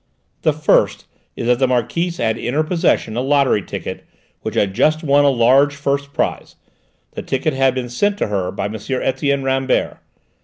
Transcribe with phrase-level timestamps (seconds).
[0.41, 1.05] The first
[1.35, 4.03] is that the Marquise had in her possession a lottery ticket
[4.41, 6.55] which had just won a large first prize;
[7.11, 8.73] this ticket had been sent to her by M.
[8.89, 9.99] Etienne Rambert.